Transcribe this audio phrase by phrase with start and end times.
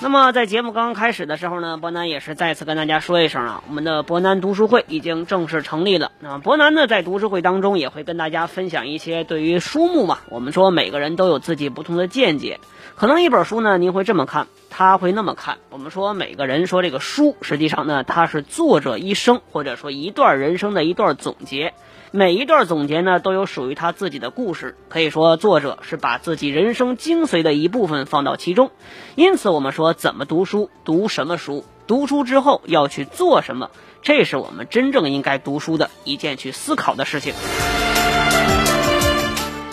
[0.00, 6.12] 那么在节目刚刚开始的时候呢，博南也是再次跟大家说一声啊，我们的博南读书会已经正式成立了。
[6.20, 12.60] 那博南呢，在读书会当中也会跟大家分享一些对于书目嘛，我们说每个人都有自己不同的见解，
[12.94, 15.58] 可能一本书呢，您会这么看，他会那么看。
[15.68, 21.74] 我们说每个人说这个书，实际上呢，它是作者一生或者说一段人生的一段总结。
[22.10, 24.76] 每一段总结呢，都有属于他自己的故事。
[24.88, 28.70] 可以说，作者是把自己人生精髓的一部分放到其中。
[29.14, 33.70] 因此，我们说怎么读书，读什么书，读书之后要去做什么，
[34.02, 37.34] 这是我们真正应该读书的一件去思考的事情。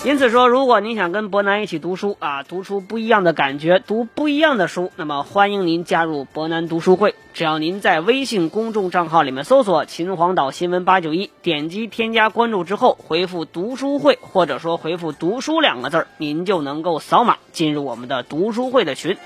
[0.03, 7.16] 因此说，如果您想跟博南一起读书啊，读出不一样的感觉，读不一样的书，那么欢迎您加入博南读书会。
[7.33, 19.17] 只要您在微信公众账号里面搜索“秦皇岛新闻八九一”，点击添加关注之后，回复“读书会”或者说回复“读书”两个字儿，您就能够扫码进入我们的读书会的群。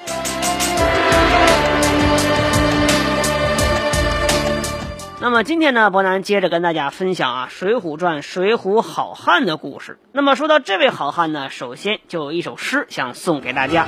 [5.22, 10.00] 那么今天呢，伯南接着跟大家分享啊《水浒传》水浒好汉的故事。
[10.12, 13.86] 那么说到这位好汉呢，首先就有一首诗想送给大家。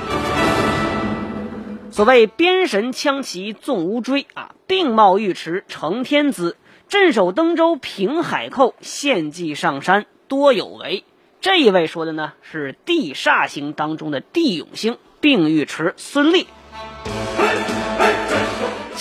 [1.90, 6.58] 所谓边神枪骑纵乌追啊，并茂玉池成天姿，
[6.90, 11.06] 镇守登州平海寇，献计上山多有为。
[11.40, 16.46] 这一位说的呢是地煞星当中的地永星，并尉迟孙立。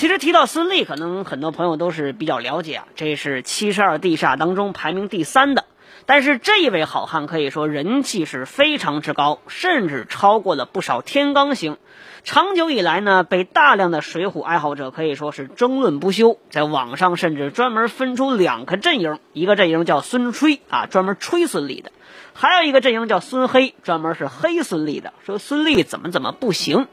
[0.01, 5.67] 其实提到孙俪，可能很多朋友都是比较了解啊，这是七十二地煞当中排名第三的。
[6.07, 11.77] 但是这一位好汉可以说人气是非常之高，甚至超过了不少天罡星。
[12.25, 21.91] 长久以来呢，被大量的水浒爱好者可以说是争论不休，在网上甚至专门分出两个阵营，一个阵营叫孙吹啊，专门吹孙俪的；
[22.41, 26.89] 还有一个阵营叫孙黑，专门是黑孙俪的，说孙俪怎么怎么不行。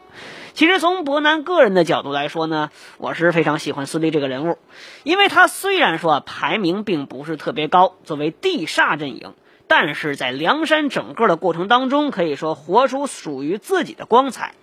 [0.54, 4.58] 其实从伯南个人的角度来说呢，我是非常喜欢孙俪这个人物，
[5.04, 9.36] 因为他虽然说排名并不是特别高，作为地煞阵营，
[9.70, 14.54] 但是在梁山整个的过程当中，可以说活出属于自己的光彩，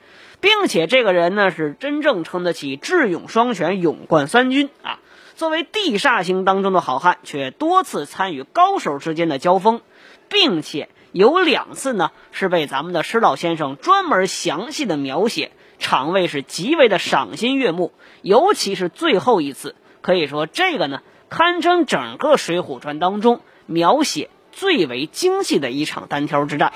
[0.43, 4.99] 并且这个人呢是真正称得起智勇双全、勇冠三军啊。
[5.34, 9.81] 作为地煞星当中的好汉，却多次参与高手之间的交锋，
[10.29, 15.53] 并且有两次呢是被咱们的施老先生专门详细的描写。
[15.79, 17.93] 场位是极为的赏心悦目，
[18.23, 26.73] 尤其是最后一次，可以说这个呢，堪称整个《水浒传》当中描写最为精细的一场单挑之战。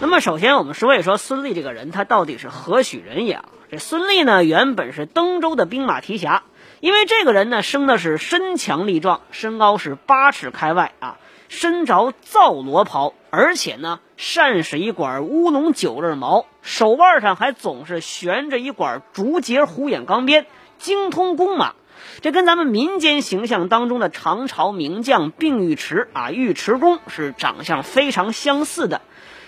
[0.00, 3.40] 那么，首先我们说一说孙立这个人，他到底是何许人也？
[3.70, 6.42] 这孙立呢，原本是登州的兵马提辖，
[6.80, 11.18] 因为这个人呢，生的是身强力壮，身高是八尺开外啊。
[11.48, 20.46] 身着皂罗袍，而且呢，善使一管乌龙九刃矛，手腕上还总是悬着一管竹节虎眼钢鞭，
[20.78, 21.74] 精通弓马。
[22.22, 29.00] 这跟咱们民间形象当中的唐朝名将并尉迟啊，尉迟恭是长相非常相似的。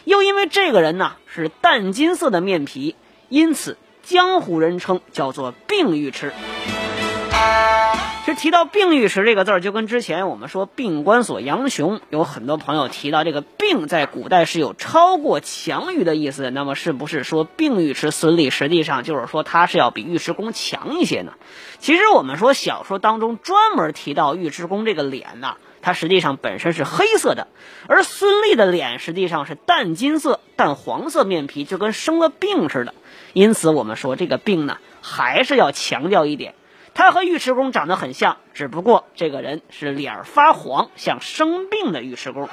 [0.05, 2.97] 又因为这个人呢是淡金色的面皮，
[3.29, 6.33] 因此江湖人称叫做并尉迟。
[8.25, 16.51] 其实提到病尉迟这个字儿，就跟之前我们说病关索杨雄，有很多朋友提到这个病在古代是有超过强于的意思。
[16.51, 21.33] 那么是不是说病尉迟孙立实际上就是说他是要比尉迟恭强一些呢？
[21.81, 27.49] 其实我们说小说当中专门提到尉迟恭这个脸呐，它实际上本身是黑色的，
[27.89, 32.95] 而孙立的脸实际上是淡金色、淡黄色面皮，就跟生了病似的。
[33.33, 36.55] 因此我们说这个病呢，还是要强调一点。
[36.95, 42.49] 他和尉迟恭长得很像，只不过这个人是脸发黄，像生病的尉迟恭。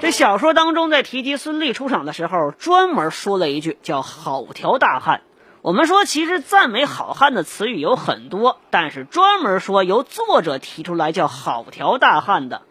[0.00, 5.22] 这小说当中在提及孙立出场的时候，专门说了一句叫“好条大汉”。
[5.62, 12.62] 我们说，其实赞美好汉的词语有很多，但是专门说由作者提出来叫“好条大汉”的，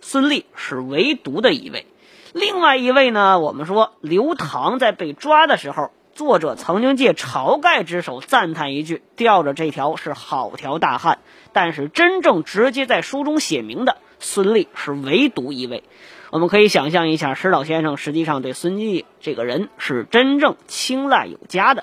[0.00, 1.86] 孙立是唯独的一位。
[2.32, 5.90] 另外一位呢，我们说刘唐在被抓的时候。
[6.14, 11.18] 作者曾经借晁盖之手赞叹一句：“吊着这条是好条大汉。”
[11.52, 15.82] 但是真正直接在书中写明的孙俪是唯独一位。
[16.30, 21.82] 我们可以想象一下，石老先生实际上对孙俪这个人是真正青睐有加的。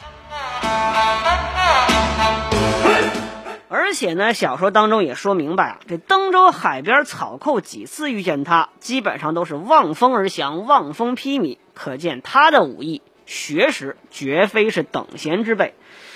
[3.68, 15.74] 而且呢，小说当中也说明白啊，这登州海边草寇几次遇见他，基本上都是望风而降，望风披靡，可见他的武艺学识绝非是等闲之辈。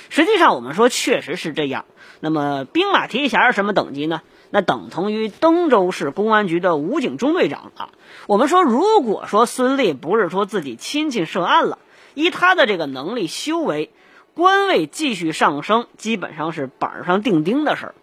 [0.09, 1.85] 实际上，我们说确实是这样。
[2.19, 4.21] 那么，兵马提辖是什么等级呢？
[4.51, 7.89] 那等同于登州市公安局的武警中队长啊。
[8.27, 11.79] 我们说，如果说孙立不是说自己亲戚涉案了，
[12.13, 13.91] 依他的这个能力修为。
[14.33, 17.95] 官位继续上升，基本上是板上钉钉的事儿。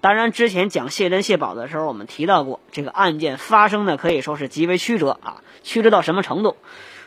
[0.00, 5.42] 当然，之前讲谢珍谢宝的时候，我们提到过，这个案件发生的可以说是极为曲折啊。
[5.64, 6.56] 曲折到什么程度？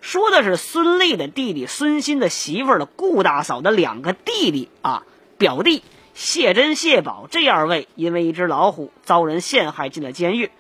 [0.02, 5.04] 说的是孙俪的弟弟孙鑫的媳妇儿的顾大嫂的两个弟弟啊，
[5.38, 5.84] 表弟
[6.14, 10.52] 谢珍、谢宝这二位，因为一只老虎遭人陷害进了监狱，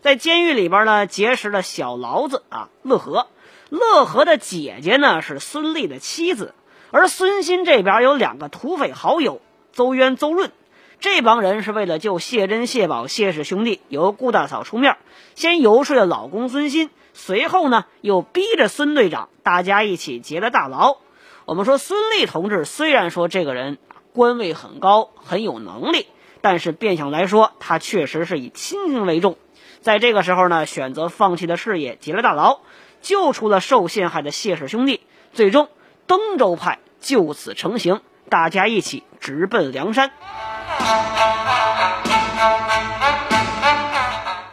[0.00, 3.26] 在监狱里边呢，结识了小牢子啊，乐和。
[3.68, 6.54] 乐和的姐姐呢，是孙俪的妻子。
[6.92, 9.40] 而孙鑫这边有两个土匪好友，
[9.72, 10.52] 邹渊、邹润，
[11.00, 14.98] 这帮人是为了救谢珍、谢宝、谢氏兄弟，由顾大嫂出面，
[15.34, 20.98] 先游说了老公孙鑫，随后呢又逼着孙队长，大家一起劫了大牢。
[21.46, 23.78] 我们说孙立同志虽然说这个人
[24.12, 26.06] 官位很高，很有能力，
[26.42, 29.38] 但是变相来说，他确实是以亲情为重，
[29.80, 32.60] 在这个时候呢，选择放弃了事业，劫了大牢，
[33.00, 35.00] 救出了受陷害的谢氏兄弟，
[35.32, 35.68] 最终。
[36.06, 40.10] 登州派就此成型，大家一起直奔梁山。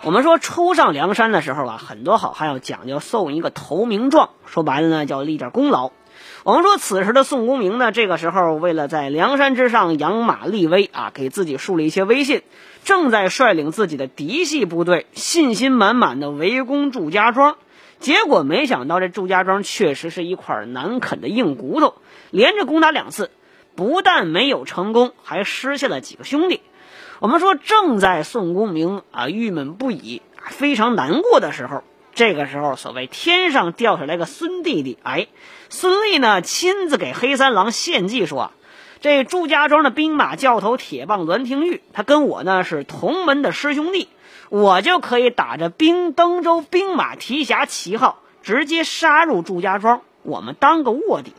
[0.03, 5.91] 我们说初上梁山的时候啊，很多好汉要讲究送一个投名状，说白了呢叫立点功劳。
[6.43, 12.43] 我们说此时的宋公明呢，这个时候为了在梁山之上养马立威啊，给自己树立一些威信，
[12.85, 17.57] 正在率领自己的嫡系部队，信心满满的围攻祝家庄。
[17.99, 21.95] 结果没想到，这祝家庄确实是一块难啃的硬骨头，
[22.31, 23.29] 连着攻打两次，
[23.77, 26.61] 不但没有成功，还失下了几个兄弟。
[27.19, 31.83] 我们说，正在宋公明啊郁闷不已、非常难过的时候，
[32.15, 35.27] 这个时候，所谓天上掉下来个孙弟弟，哎，
[35.69, 38.51] 孙俪呢亲自给黑三郎献计说，
[38.99, 44.09] 这祝家庄的兵马教头铁棒栾廷玉，他跟我呢是同门的师兄弟。
[44.49, 51.33] 我就可以打着兵登州兵马提辖旗号，直接杀入祝家庄，我们当个卧底。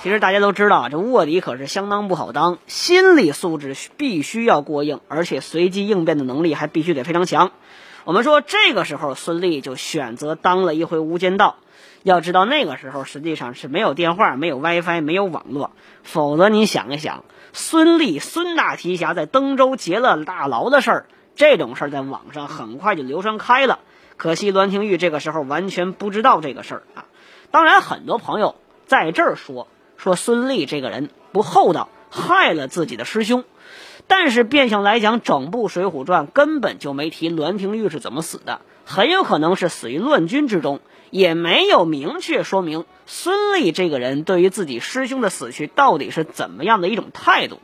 [0.00, 7.50] 其实大家都知道，这卧底可是相当不好当，心理素质必须要过硬，而且随机应变的能力还必须得非常强。
[8.04, 11.56] 我们说，这个时候孙俪就选择当了一回无间道。
[12.04, 15.72] 要知道，那个时候实际上是没有电话、没有 WiFi、没有网络，
[16.04, 17.24] 否则你想一想。
[17.52, 23.80] 孙俪、孙大提辖在登州劫了大牢的事儿，这种事儿在网上很快就流传开了。
[24.16, 27.04] 可惜栾廷玉这个时候完全不知道这个事儿啊。
[27.50, 28.56] 当然，很多朋友
[28.86, 33.44] 在这儿说说孙立这个人不厚道，害了自己的师兄。
[34.06, 40.80] 但是变相来讲，整部《水浒传》根本就没提栾廷玉是怎么死的，很有可能是死于乱军之中。
[41.10, 47.60] 也没有明确说明孙立这个人对于自己师兄的死去到底是怎么样的一种态度。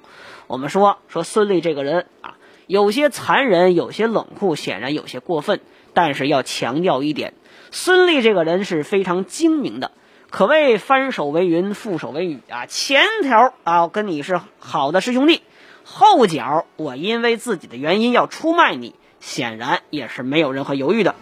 [0.46, 5.60] 我们说说孙立这个人啊，有些残忍，有些冷酷，显然有些过分。
[5.92, 7.34] 但是要强调一点，
[7.76, 9.90] 孙立这个人是非常精明的，
[10.30, 12.66] 可谓翻手为云，覆手为雨啊。
[12.66, 15.42] 前条啊跟你是好的师兄弟，
[15.82, 21.16] 后脚我因为自己的原因要出卖你，显然也是没有任何犹豫的。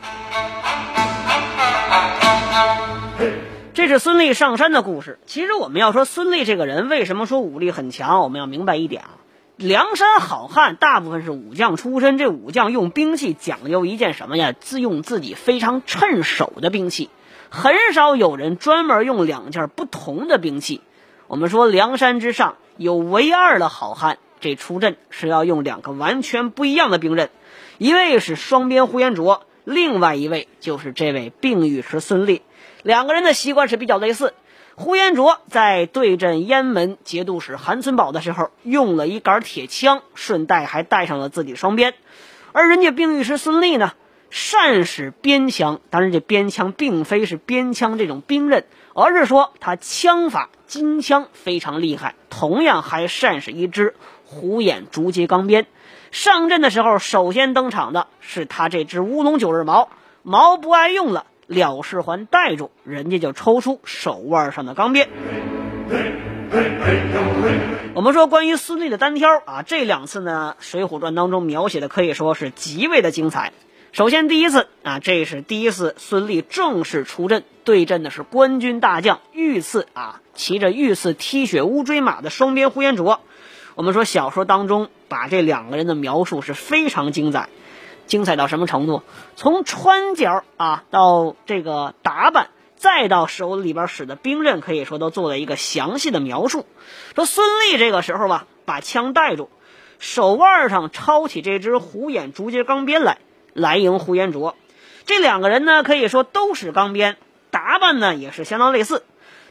[3.73, 5.19] 这是孙立上山的故事。
[5.25, 9.09] 其实我们要说孙立这个人为什么说武力很强，我们要明白一点啊，
[9.63, 14.53] 梁山好汉大部分是武将出身，这武将用兵器讲究一件什么呀？
[14.59, 17.11] 自用自己非常趁手的兵器，
[17.49, 20.81] 很少有人专门用两件不同的兵器。
[21.29, 27.31] 我们说梁山之上有唯二的好汉，这出阵是要用两个完全不一样的兵刃，
[27.79, 32.43] 一位是双鞭呼延灼，另外一位就是这位并尉迟孙立。
[32.83, 34.35] 两个人的习惯是比较类似。
[34.75, 41.93] 呼延灼在对阵燕门节度使韩存宝的时候，用了一杆铁枪，顺带还带上了自己的双鞭；
[42.53, 43.93] 而人家兵御师孙立呢，
[44.31, 45.81] 善使鞭枪。
[45.91, 48.65] 当然，这鞭枪并非是鞭枪这种兵刃，
[48.95, 55.67] 而是说他枪法金枪非常厉害，同样还善使一支虎眼竹节钢鞭。
[56.11, 59.91] 上阵的时候，首先登场的是他这支乌龙九日矛，
[60.23, 61.27] 矛不爱用了。
[61.53, 65.09] 了事环带住，人家就抽出手腕上的钢鞭。
[67.95, 73.53] 我们说关于孙立的单挑啊，这两次呢，《水浒传》当中描写的可以说是极为的精彩。
[73.93, 83.21] 首先第一次啊，这是第一次孙立正式出阵，对阵的是官军大将御赐啊，骑着御赐踢雪乌骓马的双边呼延灼。
[83.75, 87.51] 我们说小说当中把这两个人的描述是非常精彩，
[88.13, 89.01] 精彩到什么程度？
[89.37, 96.67] 从穿脚啊到这个打扮，再到手里边使的兵刃，可以说都做了一个详细的描述。
[97.15, 99.49] 说孙立这个时候吧，把枪带住，
[99.99, 103.17] 手腕上抄起这支虎眼竹节钢鞭来，
[103.55, 104.57] 来迎呼延灼。
[105.07, 107.17] 这两个人呢，可以说都是钢鞭，
[107.51, 109.05] 打扮呢也是相当类似。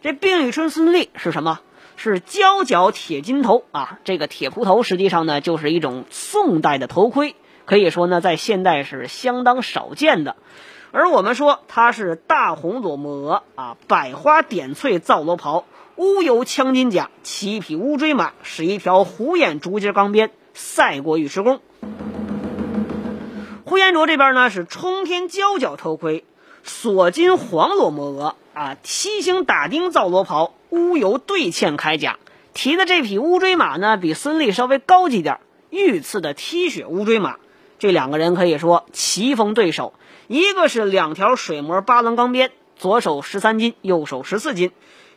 [0.03, 1.61] 这病雨春孙立是什么？
[1.97, 10.35] 是胶角铁金头啊，这个铁箍头实际上呢就是一种宋代的头盔，可以说呢在现代是相当少见的。
[10.91, 15.65] 而我们说它是大红裸木额啊，百花点翠皂罗袍，
[15.95, 21.61] 乌油枪金甲，骑一匹乌骓马，使一条虎眼竹节钢鞭，赛过尉迟恭。
[23.63, 26.25] 呼延灼这边呢是冲天胶角头盔，
[26.63, 30.53] 锁金黄裸木额啊，七星打钉皂罗袍。
[30.71, 32.17] 乌油对嵌铠甲，
[32.53, 35.39] 提的这匹乌骓马呢，比孙立稍微高级点
[35.69, 37.37] 御赐的踢血乌骓马，
[37.81, 39.95] 这两个人可以说棋逢对手。
[40.27, 44.69] 一个是两条水磨八棱钢鞭，左手十三斤，右手十四斤；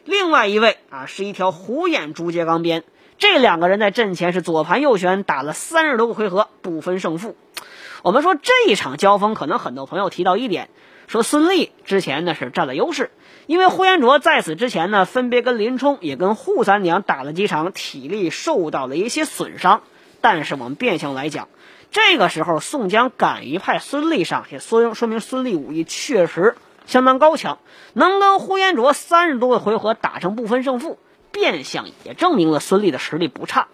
[0.07, 2.85] 另外一位啊，是一条虎眼竹节钢鞭。
[3.19, 7.37] 这两个人在阵前是左盘右旋，打了三十多个回合，不分胜负。
[8.03, 10.71] 我们说这一场交锋，可能很多朋友提到一点，
[11.07, 13.11] 说孙立之前呢是占了优势。
[13.47, 19.83] 因为呼延灼在此之前呢，分别跟林冲也跟扈三娘打了几场，体力受到了一些损伤。
[20.23, 21.51] 但是我们变相来讲，
[21.95, 27.59] 这个时候宋江敢于派孙立上去，说说明孙立武艺确实相当高强，
[27.93, 30.99] 能跟呼延灼三十多个回合打成不分胜负，
[31.31, 33.69] 变相也证明了孙立的实力不差。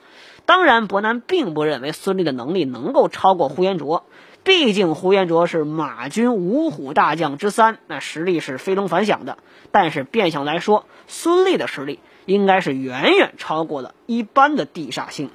[0.45, 4.05] 当然，伯南并不认为孙立的能力能够超过呼延灼。
[4.45, 9.39] 毕竟呼延灼是马军五虎大将之三，那实力是非同凡响的。
[9.71, 15.31] 但是变相来说，孙立的实力应该是远远超过了一般的地煞星。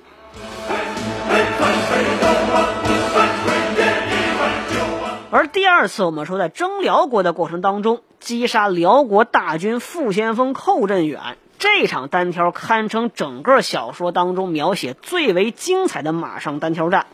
[5.32, 17.06] 而第二次我们说在征辽国的过程当中，击杀辽国大军副先锋寇振远，这场单挑堪称整个小说当中描写最为精彩的马上单挑战。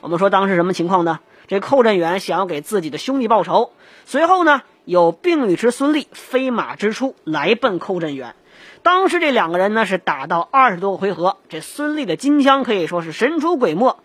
[0.00, 1.20] 我们说当时什么情况呢？
[1.46, 3.70] 这寇振远想要给自己的兄弟报仇，
[4.04, 8.34] 随后呢，有并尉迟孙立飞马之出来奔寇振远。
[8.82, 13.98] 当时这两个人呢是打到二十多个回合，这孙立的金枪可以说是神出鬼没，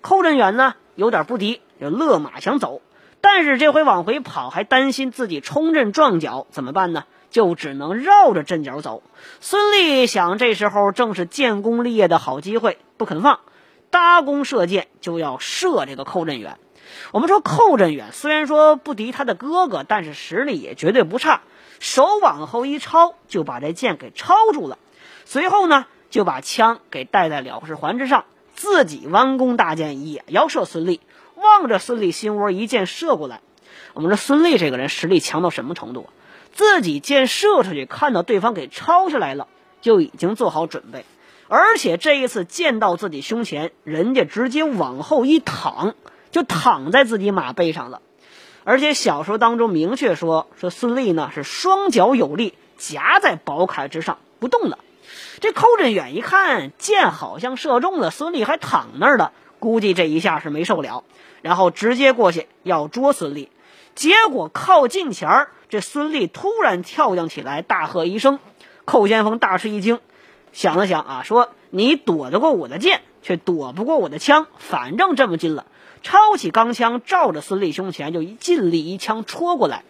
[0.00, 2.80] 寇振远呢有点不敌，就勒马想走，
[3.20, 7.04] 但是这回往回跑还担心自己冲阵撞脚，怎么办呢？
[7.30, 9.02] 就只能绕着阵脚走。
[9.40, 13.40] 孙立想，这时候正是建功立业的好机会，不肯放，
[13.90, 16.58] 搭弓射箭就要射这个寇振远。
[17.10, 21.40] 我们说寇振远虽然说不敌他的哥哥，但是实力也绝对不差。
[21.82, 24.78] 手往后一抄，就把这剑给抄住了。
[25.24, 28.24] 随后呢，就把枪给带在了事环之上，
[28.54, 31.00] 自己弯弓搭箭，也要射孙立。
[31.34, 33.40] 望着孙立心窝，一箭射过来。
[33.94, 36.08] 我们说孙立这个人实力强到什么程度？
[36.52, 39.48] 自己箭射出去，看到对方给抄下来了，
[39.80, 41.04] 就已经做好准备。
[41.48, 45.94] 而且这一次箭到自己胸前，人家直接往后一躺。
[46.30, 48.00] 就躺在自己马背上了，
[48.64, 54.78] 而且小说当中明确说，说孙立呢是双脚有力，夹在宝铠之上不动了。
[55.40, 61.02] 这寇振远一看箭好像射中了，孙立还躺那儿了，估计这一下是没受了，
[61.42, 63.50] 然后直接过去要捉孙立。
[63.94, 68.38] 结果靠近前儿，这孙立突然跳将起来，大喝一声，
[68.84, 69.98] 寇先锋大吃一惊，
[70.52, 75.66] 想了想啊，说你躲得过我的箭，却躲不过我的枪，反正这么近了。
[76.02, 79.84] 抄起钢枪，照着孙立胸前就一尽力一枪戳过来。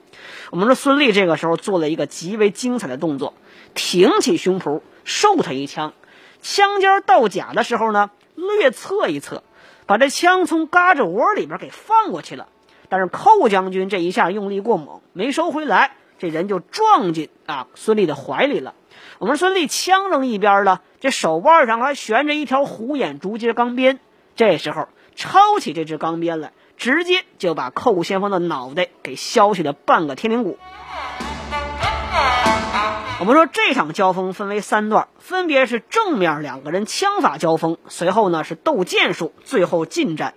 [0.51, 3.33] 我们说孙立这个时候做了一个极为精彩的动作，
[3.75, 5.95] 挺起胸脯，受他一枪。
[6.43, 9.43] 枪尖到甲的时候呢，略侧一侧，
[9.87, 12.49] 把这枪从嘎吱窝里边给放过去了。
[12.91, 18.75] 但是寇将军这一下用力过猛，没收回来，这人就撞进啊孙立的怀里了。
[19.19, 23.99] 我们孙立枪扔一边了，这手腕上还悬着一条虎眼竹节钢鞭。
[24.37, 24.89] 这时候。
[25.15, 30.59] 抄起这支钢鞭来，直接就把寇先锋的脑袋给削去了半个天灵骨。
[33.21, 40.33] 我们说这场交锋分为三段，分别是正面两个人枪法交锋，随后呢是斗剑术，最后近战。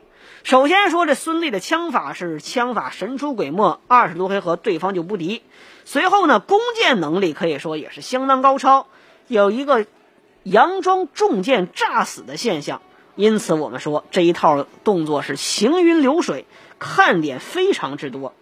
[0.46, 5.42] 首先说这孙立的枪法是枪法神出鬼没，二十多回合对方就不敌。
[5.86, 8.86] 随后呢弓箭能力可以说也是相当高超，
[9.28, 9.88] 有一个
[10.44, 12.84] 佯装中箭炸死的现象。
[13.16, 16.46] 因此我们说这一套动作是行云流水，
[16.78, 18.36] 看点非常之多。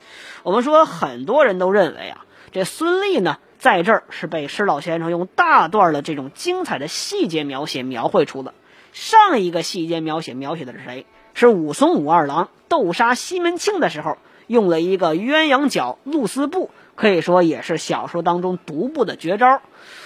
[0.44, 8.54] 我们说很多人都认为啊，这孙俪呢在这儿是被施老先生用大段的这种精彩的细节描写描绘出的。
[8.92, 11.06] 上一个细节描写描写的是谁？
[11.34, 19.62] 是武松武二郎斗杀西门庆的时候用了一个鸳鸯脚露丝步，可以说也是小说当中独步的绝招。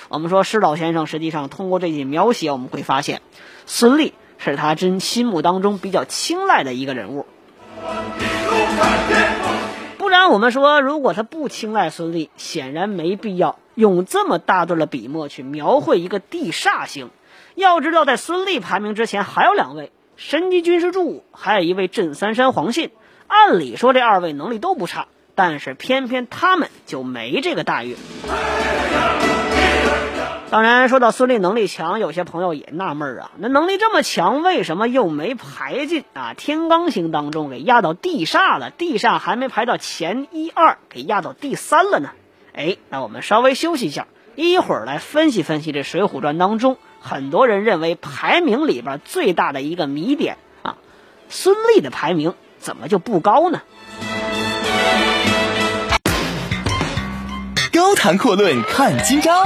[0.10, 3.22] 我们说施老先生实际上通过这些描写，我们会发现
[3.66, 7.26] 孙俪是他真心目当中比较青睐的一个人物。
[9.98, 17.10] 不然我们说，如果他不青睐孙俪，显然没必要用这么大段的笔墨去描绘一个地煞星。
[17.56, 22.90] 要知道，在孙俪排名之前还有两位神机军师朱武，还有一位镇三山黄信。
[23.28, 25.06] 按理说这二位能力都不差，
[25.36, 27.96] 但是偏偏他们就没这个待遇。
[30.50, 38.72] 当然，说到孙俪能力强，有些朋友也纳闷啊，那能力这么强，为什么又没排进啊天罡星当中，给压到地煞了？
[38.72, 42.10] 地煞还没排到前一二，给压到第三了呢？
[42.54, 50.76] 哎，那我们稍微休息一下，一会儿来分析分析这《水浒传》当中很多人认为排名里边最大的一个谜点啊，
[51.30, 53.62] 孙俪的排名怎么就不高呢？
[57.72, 59.46] 高谈阔论看今朝。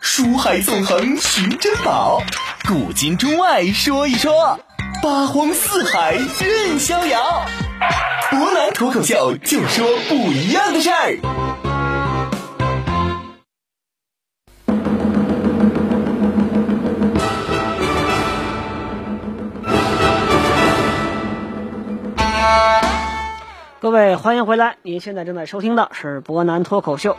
[0.00, 2.22] 书海纵横寻珍宝，
[2.66, 4.58] 古今中外说一说，
[5.02, 7.44] 八荒四海任逍遥。
[8.30, 11.51] 博南脱口秀就说不一样的事儿。
[23.82, 24.76] 各位，欢迎回来！
[24.82, 27.16] 您现在正在收听的是博南脱口秀。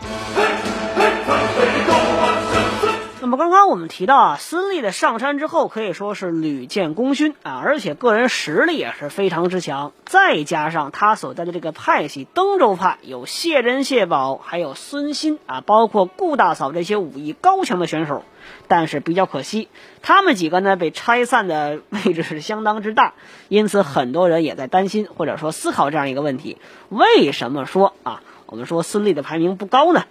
[3.24, 9.94] 那么刚刚我们提到啊，孙俪的上山之后可以说是屡建功勋啊，而且个人实力也是非常之强。
[10.04, 18.26] 再加上他所在的这个派系登州派有谢珍、谢宝，还有孙鑫啊，包括顾大嫂这些武艺高强的选手。
[18.68, 19.70] 但是比较可惜，
[20.02, 23.14] 他们几个呢被拆散的位置是相当之大，
[23.48, 26.58] 因此很多人也在担心或者说思考这样一个问题：
[26.90, 30.04] 为什么说啊，我们说孙俪的排名不高呢？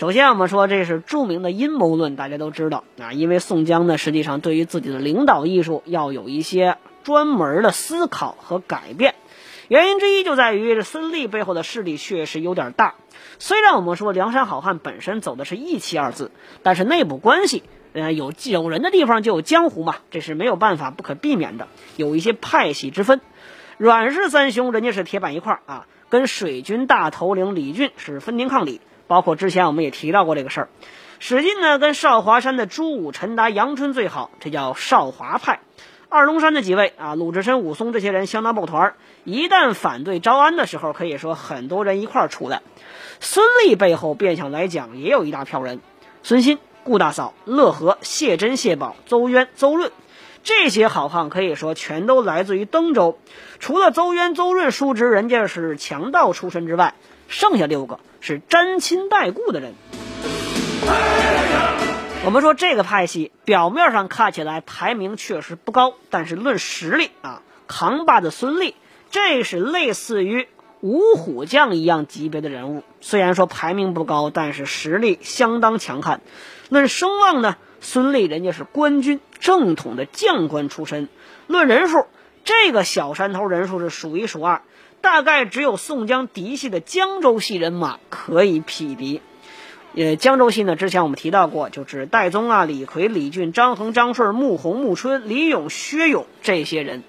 [0.00, 9.14] 首先，我们说这是著名的阴谋论，大家都知道啊，因为宋江呢，实际上对于自己的领导艺术要有一些专门的思考和改变。
[9.68, 12.94] 原因之一就在于这孙俪背后的势力确实有点大。
[13.38, 16.30] 虽然我们说梁山好汉本身走的是义气二字，
[16.62, 23.20] 但是内部关系，呃，有有人的地方就有江湖嘛，这是没有办法不可避免的，有一些派系之分。
[23.76, 28.80] 阮氏三兄人家是铁板一块啊，跟水军大头领李俊是分庭抗礼。
[29.10, 30.68] 包括之前我们也提到过这个事儿，
[31.18, 35.58] 史进呢跟少华山的朱武、陈达、杨春最好，这叫少华派；
[36.08, 38.94] 二龙山的几位啊，鲁智深、武松这些人相当抱团，
[39.24, 42.62] 一旦反对招安的时候，可以说很多人一块儿出来。
[43.18, 45.80] 孙立背后变相来讲也有一大票人，
[46.22, 49.90] 孙欣、顾大嫂、乐和、谢珍、谢宝、邹渊、邹润，
[50.44, 53.18] 这些好汉可以说全都来自于登州，
[53.58, 56.94] 除了邹渊、邹润叔侄人家是强盗出身之外。
[57.26, 57.98] 剩下六个。
[58.20, 59.74] 是沾亲带故的人。
[62.24, 68.74] 我们说这个派系表面上看起来排名确实不高，但是论实力啊，扛把子孙俪，
[69.10, 70.46] 这是类似于
[70.80, 72.84] 五虎将一样级别的人物。
[73.00, 76.20] 虽然说排名不高，但是实力相当强悍。
[76.68, 81.08] 论声望呢，孙俪人家是官军正统的将官出身。
[81.46, 82.06] 论人数，
[82.44, 84.60] 这个小山头人数是数一数二。
[85.00, 89.20] 大概只有宋江嫡系的江州系人马可以匹敌。
[89.96, 97.02] 呃，江州系呢，之前我们提到过，就指戴宗啊、李逵、李俊、张衡、张顺、穆弘、穆春、李勇、薛勇这些人。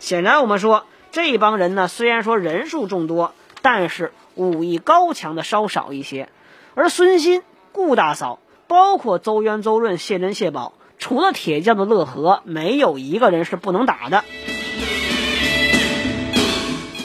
[0.00, 3.32] 显然，我们说这帮人呢，虽然说人数众多，
[3.62, 6.28] 但是武艺高强的稍少一些。
[6.74, 14.24] 而孙新、顾大嫂，包括邹渊、邹润、谢珍、谢宝，除了铁匠的乐和，没有一个人是不能打的。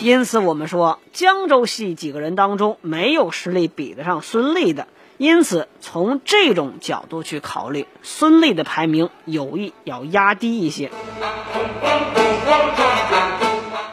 [0.02, 4.88] 因此，我们说江州系几个人当中没有实力比得上孙俪的。
[5.20, 10.90] 因此，从这种角度去考虑，孙俪的排名有意要压低一些。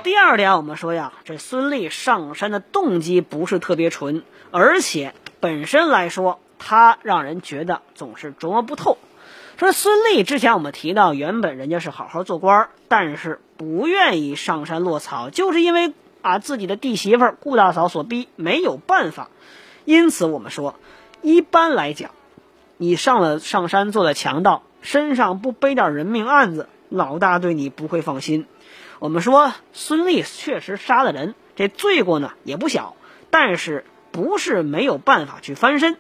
[0.03, 8.97] 第二点，我们说呀，这孙俪上山的动机不是特别纯，而且本身来说，他让人觉得总是琢磨不透。
[9.57, 13.41] 说孙俪之前我们提到，原本人家是好好做官，但是。
[13.59, 19.31] 不愿意上山落草，就是因为啊自己的弟媳妇顾大嫂所逼，没有办法。
[19.85, 20.77] 因此，我们说，
[21.23, 22.13] 一般来讲，
[22.77, 28.47] 你上了上山做了强盗，身上不背点人命案子，老大对你不会放心。
[29.01, 32.95] 我们说孙立确实杀了人，这罪过呢也不小，
[33.31, 35.97] 但是不是没有办法去翻身。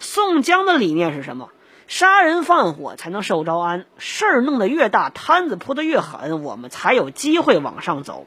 [0.00, 1.50] 宋江的理念是什么？
[1.92, 8.26] 杀人放火才能受招安，事儿弄得越大，摊子铺得越狠，我们才有机会往上走。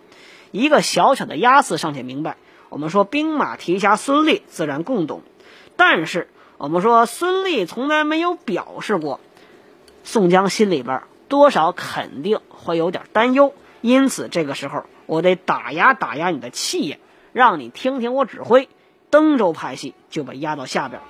[0.51, 2.37] 一个小小的压死尚且明白，
[2.69, 5.23] 我们说兵马提辖孙立自然更懂。
[5.75, 9.19] 但是我们说孙立从来没有表示过，
[10.03, 13.51] 宋江心里边多少肯定会有点担忧。
[13.81, 16.99] 因此这个时候我得打压打压你的气焰，
[17.33, 18.69] 让你听听我指挥。
[19.09, 21.01] 登州派系就被压到下边。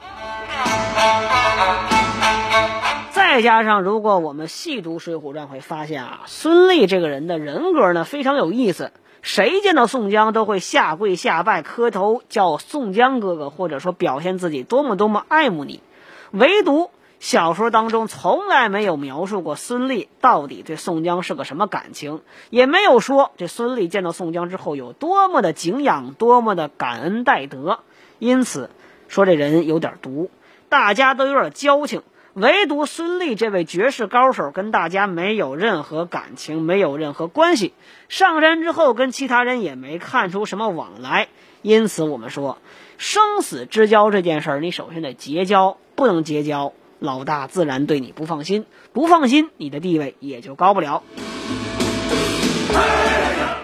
[3.35, 8.93] 再加上，如果我们细读《水浒传》，会发现啊，孙立这个人的人格呢非常有意思。
[9.21, 15.81] 谁见到宋江都会下跪下拜磕头，叫宋江哥哥，或者说表现自己多么多么爱慕你。
[16.31, 27.79] 唯独小说当中从来没有描述过孙立到底对宋江是个什么感情，也没有说这孙立见到宋江之后有多么的敬仰，多么的感恩戴德。
[28.17, 28.69] 因此
[29.09, 30.31] 说这人有点毒，
[30.69, 32.01] 大家都有点交情。
[32.35, 37.73] 唯独孙俪这位绝世高手跟大家没有任何感情，没有任何关系。
[38.09, 41.29] 上山之后跟其他人也没看出什么往来，
[41.61, 42.57] 因此我们说，
[42.97, 51.03] 生死之交这件事儿，你首先得结交，不能结交，老大自然对你不放心，不放心，你的地位也就高不了。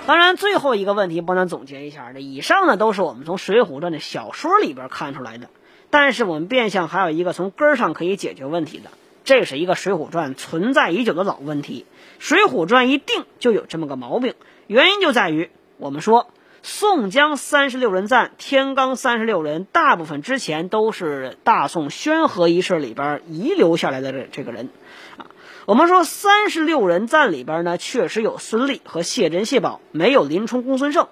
[0.08, 5.50] 当然，最后一个问题帮咱总结一下，这以上呢都是我们从《水浒传》的小说里边看出来的。
[5.92, 8.90] 但是我们变相还有一个从根儿上可以解决问题的，
[9.26, 11.86] 这是一个《水浒传》存在已久的老问题。
[12.18, 14.34] 《水浒传》一定就有这么个毛病，
[14.68, 16.30] 原因就在于我们说
[16.64, 24.70] 宋江三十六人赞，天罡三十六人，大部分之前都是大宋宣和一事里边遗留下来的这这个人
[25.18, 25.28] 啊。
[25.66, 31.10] 我们说三十六人赞里边呢，确实有孙立和谢珍、谢宝，没有林冲、公孙胜。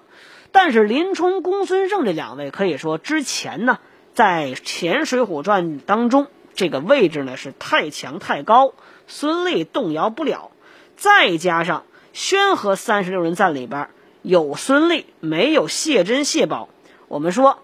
[0.52, 3.78] 但是林冲、公孙胜这两位可以说之前呢。
[4.14, 8.74] 在前《水浒传》当中，这个位置呢是太强太高，
[9.06, 10.50] 孙立动摇不了。
[10.96, 13.88] 再加上宣和三十六人赞里边
[14.22, 16.68] 有孙立，没有谢珍、谢宝，
[17.08, 17.60] 我们说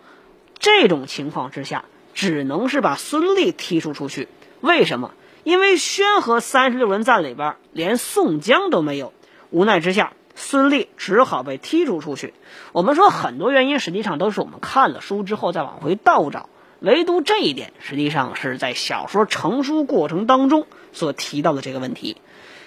[0.58, 4.28] 这种情况之下，只能是把孙立踢出出去。
[4.60, 5.12] 为什么？
[5.44, 9.12] 因为宣和三十六人赞里边连宋江都没有，
[9.50, 12.34] 无奈之下，孙立只好被踢出出去。
[12.72, 22.18] 我们说很多原因，实际上都是我们看了书之后再往回倒找，唯独这一点，实际上是在小说成书过程当中所提到的这个问题。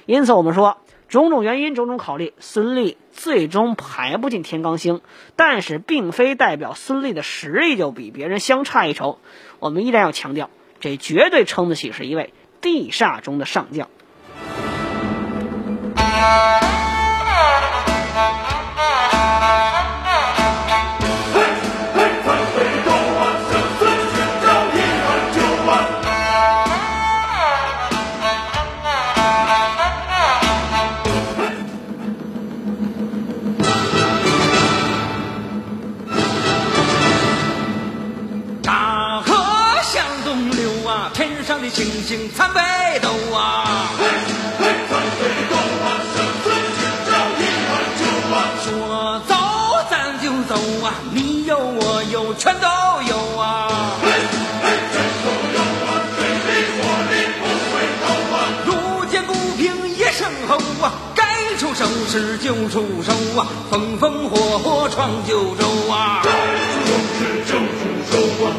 [0.06, 0.78] 因此，我们说
[1.08, 5.02] 种种原因、种种考虑，孙立最终排不进天罡星，
[5.36, 9.20] 但是并非代表孙立的实力就比别人相差一筹。
[9.60, 13.88] 我们依然要强调，这绝对称得起是一位地煞中的上将。
[42.10, 42.60] 星参北
[43.02, 44.04] 斗啊，嘿，
[44.58, 45.54] 嘿，参北斗
[45.86, 48.02] 啊，生死今朝一碗酒
[48.34, 48.36] 啊。
[48.66, 49.32] 说走
[49.92, 52.66] 咱就走啊，你有我有全都
[53.08, 53.46] 有啊。
[54.02, 58.36] 嘿，嘿，全都有啊，水里火里不回头啊。
[58.66, 61.22] 路见不平一声吼啊，该
[61.60, 66.24] 出手时就出手啊，风风火火闯九州啊。
[66.24, 66.32] 该
[66.74, 68.50] 出手时就出手啊，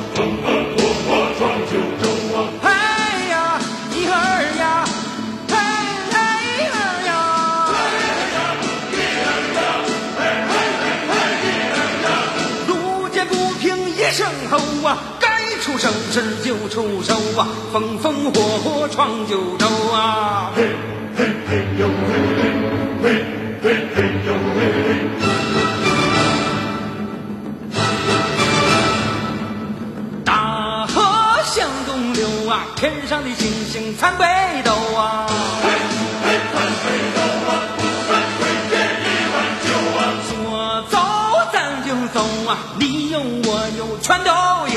[15.80, 20.52] 出手时就出手啊，风风火火闯九州啊！
[20.54, 20.68] 嘿，
[21.16, 21.88] 嘿嘿呦
[23.02, 23.24] 嘿，嘿
[23.62, 23.64] 嘿
[23.94, 24.60] 嘿呦嘿。
[30.22, 31.00] 大河
[31.44, 34.26] 向东流啊，天上的星星参北
[34.62, 35.26] 斗啊！
[35.62, 35.70] 嘿，
[36.24, 37.50] 嘿参北斗啊！
[40.28, 40.98] 说走
[41.50, 44.30] 咱就走啊，你有我有全都
[44.68, 44.69] 有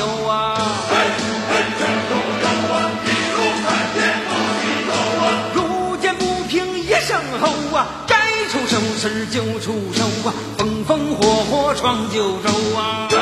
[11.84, 13.08] 闯九州啊！
[13.10, 13.18] 该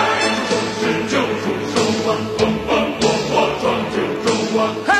[0.47, 2.15] 出手时就出手啊！
[2.39, 4.61] 风风火火闯九州啊！
[4.87, 4.95] 嘿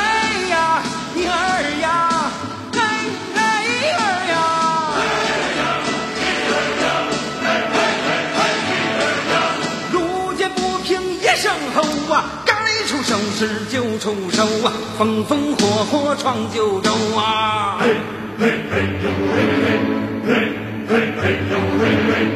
[0.49, 0.83] 呀，
[1.15, 1.31] 一儿
[1.79, 1.87] 呀，
[2.73, 2.77] 嘿，
[3.39, 4.35] 一儿呀，
[4.91, 4.99] 嘿
[5.55, 5.63] 二呀，
[6.19, 6.85] 一儿呀，
[7.39, 7.79] 嘿嘿
[8.35, 9.33] 嘿，一儿呀，
[9.93, 9.95] 路
[10.33, 11.79] 见不平一声吼
[12.13, 12.43] 啊！
[12.45, 12.51] 该
[12.85, 14.73] 出手时就出手啊！
[14.97, 17.77] 风风火火闯九州啊！
[17.79, 17.95] 嘿
[18.37, 19.79] 嘿嘿呦，嘿嘿
[20.27, 20.33] 嘿，
[20.89, 21.83] 嘿嘿嘿呦，嘿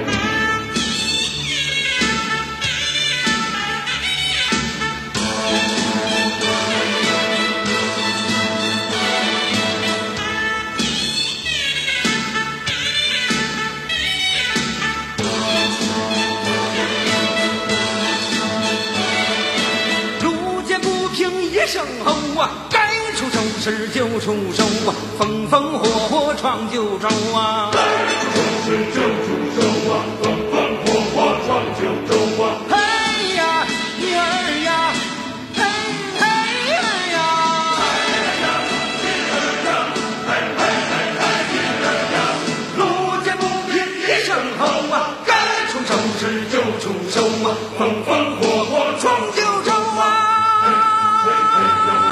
[0.07, 0.16] 嘿。
[24.19, 24.63] 出手，
[25.17, 27.69] 风风火火闯九州啊！
[28.65, 29.46] 是。